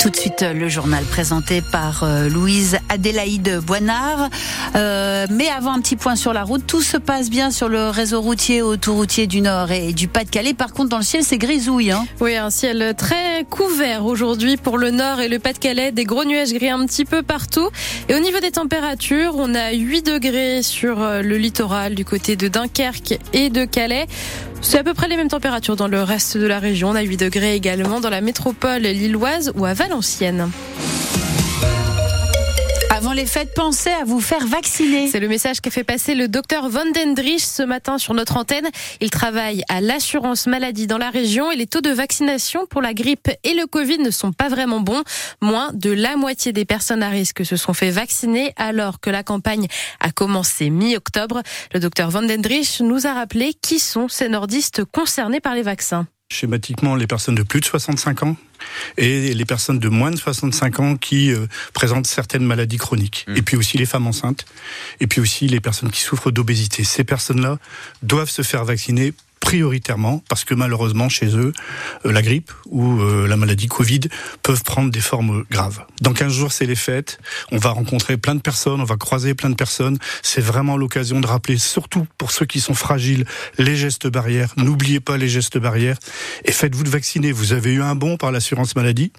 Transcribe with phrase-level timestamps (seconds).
[0.00, 4.30] Tout de suite, le journal présenté par euh, Louise Adélaïde Boinard.
[4.76, 7.90] Euh, mais avant un petit point sur la route, tout se passe bien sur le
[7.90, 10.54] réseau routier, autoroutier du Nord et du Pas-de-Calais.
[10.54, 11.90] Par contre, dans le ciel, c'est grisouille.
[11.90, 12.06] Hein.
[12.20, 15.90] Oui, un ciel très couvert aujourd'hui pour le Nord et le Pas-de-Calais.
[15.90, 17.68] Des gros nuages gris un petit peu partout.
[18.08, 22.36] Et au niveau des températures, on a 8 degrés sur euh, le littoral du côté
[22.36, 24.06] de Dunkerque et de Calais.
[24.60, 26.90] C'est à peu près les mêmes températures dans le reste de la région.
[26.90, 30.50] On a 8 degrés également dans la métropole lilloise ou à Valenciennes.
[32.98, 35.06] Avant les fêtes, pensez à vous faire vacciner.
[35.06, 38.68] C'est le message qu'a fait passer le docteur Van Dendrich ce matin sur notre antenne.
[39.00, 42.94] Il travaille à l'assurance maladie dans la région et les taux de vaccination pour la
[42.94, 45.04] grippe et le Covid ne sont pas vraiment bons.
[45.40, 49.22] Moins de la moitié des personnes à risque se sont fait vacciner alors que la
[49.22, 49.68] campagne
[50.00, 51.42] a commencé mi-octobre.
[51.72, 56.08] Le docteur Van Dendrich nous a rappelé qui sont ces nordistes concernés par les vaccins.
[56.30, 58.36] Schématiquement, les personnes de plus de 65 ans
[58.98, 63.24] et les personnes de moins de 65 ans qui euh, présentent certaines maladies chroniques.
[63.28, 63.36] Mmh.
[63.36, 64.44] Et puis aussi les femmes enceintes.
[65.00, 66.84] Et puis aussi les personnes qui souffrent d'obésité.
[66.84, 67.58] Ces personnes-là
[68.02, 69.14] doivent se faire vacciner
[69.48, 71.54] prioritairement parce que malheureusement chez eux,
[72.04, 74.00] euh, la grippe ou euh, la maladie Covid
[74.42, 75.86] peuvent prendre des formes graves.
[76.02, 77.18] Dans 15 jours, c'est les fêtes.
[77.50, 79.96] On va rencontrer plein de personnes, on va croiser plein de personnes.
[80.22, 83.24] C'est vraiment l'occasion de rappeler, surtout pour ceux qui sont fragiles,
[83.56, 84.52] les gestes barrières.
[84.58, 85.96] N'oubliez pas les gestes barrières
[86.44, 87.32] et faites-vous de vacciner.
[87.32, 89.12] Vous avez eu un bon par l'assurance maladie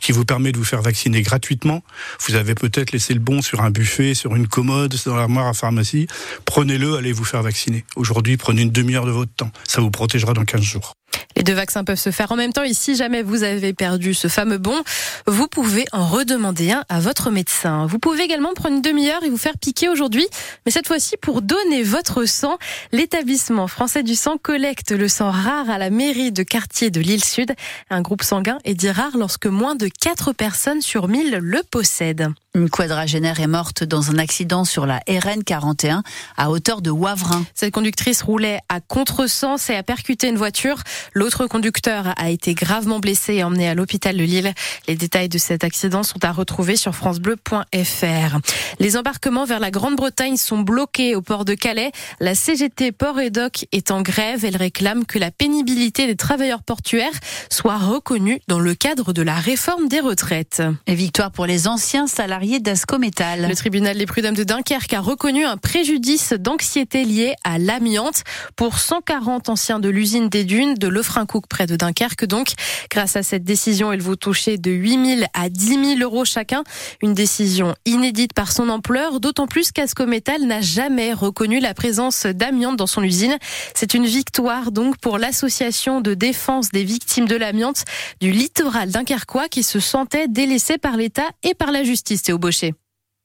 [0.00, 1.84] qui vous permet de vous faire vacciner gratuitement.
[2.26, 5.54] Vous avez peut-être laissé le bon sur un buffet, sur une commode, dans l'armoire à
[5.54, 6.08] pharmacie.
[6.46, 7.84] Prenez-le, allez vous faire vacciner.
[7.94, 10.97] Aujourd'hui, prenez une demi-heure de votre temps ça vous protégera dans 15 jours.
[11.36, 14.12] Les deux vaccins peuvent se faire en même temps et si jamais vous avez perdu
[14.12, 14.82] ce fameux bon,
[15.28, 17.86] vous pouvez en redemander un à votre médecin.
[17.86, 20.26] Vous pouvez également prendre une demi-heure et vous faire piquer aujourd'hui,
[20.66, 22.58] mais cette fois-ci pour donner votre sang.
[22.90, 27.24] L'établissement français du sang collecte le sang rare à la mairie de quartier de l'île
[27.24, 27.54] Sud.
[27.88, 32.32] Un groupe sanguin est dit rare lorsque moins de 4 personnes sur 1000 le possèdent.
[32.54, 36.02] Une quadragénaire est morte dans un accident sur la RN 41
[36.36, 37.44] à hauteur de Wavrin.
[37.54, 40.82] Cette conductrice roulait à contresens et a percuté une voiture.
[41.14, 44.52] L'autre conducteur a été gravement blessé et emmené à l'hôpital de Lille.
[44.86, 48.38] Les détails de cet accident sont à retrouver sur francebleu.fr.
[48.78, 51.92] Les embarquements vers la Grande-Bretagne sont bloqués au port de Calais.
[52.20, 54.44] La CGT Port et Doc est en grève.
[54.44, 57.12] Elle réclame que la pénibilité des travailleurs portuaires
[57.50, 60.62] soit reconnue dans le cadre de la réforme des retraites.
[60.86, 63.46] Et victoire pour les anciens salariés d'Ascométal.
[63.48, 68.24] Le tribunal des prud'hommes de Dunkerque a reconnu un préjudice d'anxiété lié à l'amiante
[68.56, 72.26] pour 140 anciens de l'usine des Dunes de Lefranc Cook près de Dunkerque.
[72.26, 72.52] Donc,
[72.90, 76.64] grâce à cette décision, il vous toucher de 8 000 à 10 000 euros chacun.
[77.02, 82.76] Une décision inédite par son ampleur, d'autant plus qu'Ascométal n'a jamais reconnu la présence d'amiante
[82.76, 83.36] dans son usine.
[83.74, 87.84] C'est une victoire donc pour l'association de défense des victimes de l'amiante
[88.20, 92.38] du littoral dunkerquois qui se sentait délaissé par l'État et par la justice, Théo.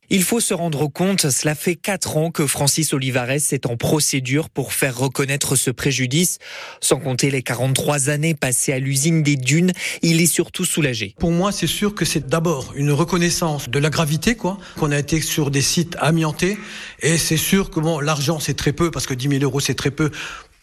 [0.09, 4.49] Il faut se rendre compte, cela fait quatre ans que Francis Olivares est en procédure
[4.49, 6.39] pour faire reconnaître ce préjudice.
[6.81, 9.71] Sans compter les 43 années passées à l'usine des dunes,
[10.01, 11.15] il est surtout soulagé.
[11.19, 14.99] Pour moi, c'est sûr que c'est d'abord une reconnaissance de la gravité, quoi, qu'on a
[14.99, 16.57] été sur des sites amiantés.
[17.01, 19.73] Et c'est sûr que bon, l'argent, c'est très peu, parce que 10 000 euros, c'est
[19.73, 20.11] très peu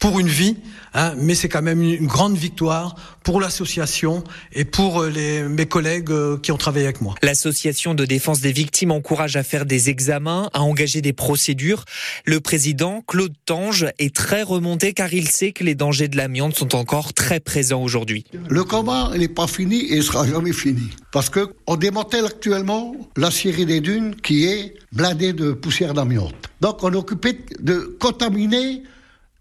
[0.01, 0.57] pour une vie,
[0.95, 4.25] hein, mais c'est quand même une grande victoire pour l'association
[4.55, 7.15] et pour euh, les, mes collègues euh, qui ont travaillé avec moi.
[7.23, 11.85] L'association de défense des victimes encourage à faire des examens, à engager des procédures.
[12.25, 16.57] Le président, Claude Tange, est très remonté car il sait que les dangers de l'amiante
[16.57, 18.25] sont encore très présents aujourd'hui.
[18.49, 20.89] Le combat n'est pas fini et ne sera jamais fini.
[21.13, 26.35] Parce que on démantèle actuellement la scierie des dunes qui est blindée de poussière d'amiante.
[26.63, 28.83] Donc on est occupé de contaminer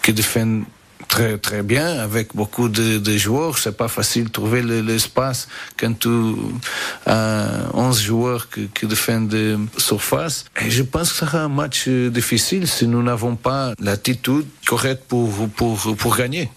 [0.02, 0.62] qui défend
[1.08, 3.58] très très bien avec beaucoup de, de joueurs.
[3.58, 6.10] C'est pas facile de trouver l'espace quand tu
[7.06, 10.46] as 11 joueurs qui, qui défendent surface.
[10.64, 15.04] Et je pense que ça sera un match difficile si nous n'avons pas l'attitude correcte
[15.08, 16.50] pour, pour, pour gagner.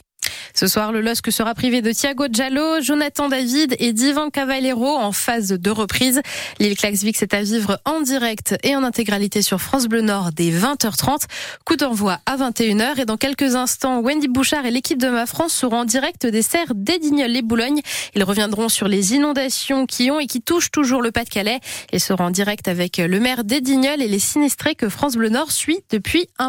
[0.61, 5.11] Ce soir, le LOSC sera privé de Thiago Giallo, Jonathan David et Divan Cavallero en
[5.11, 6.21] phase de reprise.
[6.59, 10.51] L'île Klaxvik, c'est à vivre en direct et en intégralité sur France Bleu Nord dès
[10.51, 11.23] 20h30.
[11.65, 15.55] Coup d'envoi à 21h et dans quelques instants, Wendy Bouchard et l'équipe de Ma France
[15.55, 17.81] seront en direct des serres d'Edignoles et Boulogne.
[18.15, 21.61] Ils reviendront sur les inondations qui ont et qui touchent toujours le Pas-de-Calais.
[21.91, 25.53] Ils seront en direct avec le maire d'Edignoles et les sinistrés que France Bleu Nord
[25.53, 26.49] suit depuis un